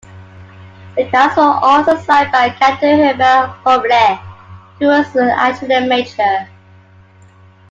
The 0.97 1.07
cards 1.11 1.37
were 1.37 1.43
also 1.43 1.95
signed 1.99 2.31
by 2.31 2.49
Captain 2.49 2.97
Hermann 2.97 3.53
Hoefle, 3.63 4.17
who 4.79 4.87
was 4.87 5.15
actually 5.15 5.75
a 5.75 5.81
major. 5.81 6.47